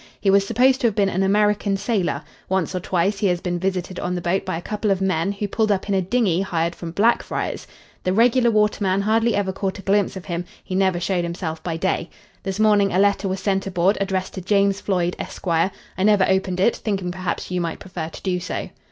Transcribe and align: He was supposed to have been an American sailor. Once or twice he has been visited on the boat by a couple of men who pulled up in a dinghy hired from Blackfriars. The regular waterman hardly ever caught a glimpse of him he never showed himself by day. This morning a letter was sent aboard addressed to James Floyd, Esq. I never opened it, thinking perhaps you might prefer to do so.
He 0.19 0.31
was 0.31 0.47
supposed 0.47 0.81
to 0.81 0.87
have 0.87 0.95
been 0.95 1.09
an 1.09 1.21
American 1.21 1.77
sailor. 1.77 2.23
Once 2.49 2.73
or 2.73 2.79
twice 2.79 3.19
he 3.19 3.27
has 3.27 3.39
been 3.39 3.59
visited 3.59 3.99
on 3.99 4.15
the 4.15 4.19
boat 4.21 4.43
by 4.45 4.57
a 4.57 4.61
couple 4.63 4.89
of 4.89 4.99
men 4.99 5.31
who 5.31 5.47
pulled 5.47 5.71
up 5.71 5.87
in 5.87 5.93
a 5.93 6.01
dinghy 6.01 6.41
hired 6.41 6.73
from 6.73 6.89
Blackfriars. 6.89 7.67
The 8.03 8.11
regular 8.11 8.49
waterman 8.49 9.01
hardly 9.01 9.35
ever 9.35 9.51
caught 9.53 9.77
a 9.77 9.83
glimpse 9.83 10.15
of 10.15 10.25
him 10.25 10.45
he 10.63 10.73
never 10.73 10.99
showed 10.99 11.23
himself 11.23 11.61
by 11.61 11.77
day. 11.77 12.09
This 12.41 12.59
morning 12.59 12.91
a 12.91 12.97
letter 12.97 13.27
was 13.27 13.41
sent 13.41 13.67
aboard 13.67 13.95
addressed 14.01 14.33
to 14.33 14.41
James 14.41 14.81
Floyd, 14.81 15.15
Esq. 15.19 15.47
I 15.47 15.69
never 15.99 16.25
opened 16.27 16.59
it, 16.59 16.77
thinking 16.77 17.11
perhaps 17.11 17.51
you 17.51 17.61
might 17.61 17.77
prefer 17.77 18.09
to 18.09 18.21
do 18.23 18.39
so. 18.39 18.71